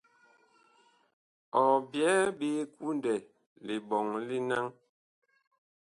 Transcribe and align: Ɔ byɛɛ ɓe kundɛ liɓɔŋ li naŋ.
Ɔ 1.61 1.63
byɛɛ 1.91 2.17
ɓe 2.37 2.49
kundɛ 2.77 3.13
liɓɔŋ 3.65 4.07
li 4.27 4.37
naŋ. 4.49 4.65